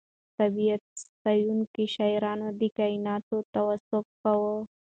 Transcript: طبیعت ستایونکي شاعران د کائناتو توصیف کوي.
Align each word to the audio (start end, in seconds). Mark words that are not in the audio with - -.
طبیعت 0.37 0.83
ستایونکي 1.03 1.85
شاعران 1.95 2.41
د 2.59 2.61
کائناتو 2.77 3.37
توصیف 3.53 4.05
کوي. 4.21 4.55